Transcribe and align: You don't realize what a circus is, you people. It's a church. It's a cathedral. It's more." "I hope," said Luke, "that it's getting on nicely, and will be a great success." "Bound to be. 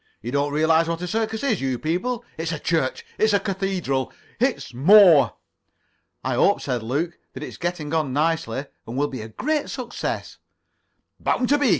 You 0.23 0.31
don't 0.31 0.51
realize 0.51 0.89
what 0.89 1.03
a 1.03 1.07
circus 1.07 1.43
is, 1.43 1.61
you 1.61 1.77
people. 1.77 2.25
It's 2.35 2.51
a 2.51 2.57
church. 2.57 3.05
It's 3.19 3.33
a 3.33 3.39
cathedral. 3.39 4.11
It's 4.39 4.73
more." 4.73 5.35
"I 6.23 6.33
hope," 6.33 6.59
said 6.59 6.81
Luke, 6.81 7.19
"that 7.33 7.43
it's 7.43 7.57
getting 7.57 7.93
on 7.93 8.11
nicely, 8.11 8.65
and 8.87 8.97
will 8.97 9.07
be 9.09 9.21
a 9.21 9.27
great 9.29 9.69
success." 9.69 10.39
"Bound 11.19 11.49
to 11.49 11.59
be. 11.59 11.69